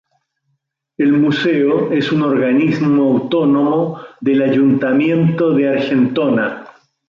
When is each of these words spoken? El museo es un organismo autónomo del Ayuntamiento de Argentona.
El 0.97 1.13
museo 1.13 1.91
es 1.91 2.11
un 2.11 2.23
organismo 2.23 3.03
autónomo 3.11 3.99
del 4.19 4.41
Ayuntamiento 4.41 5.51
de 5.51 5.69
Argentona. 5.69 6.65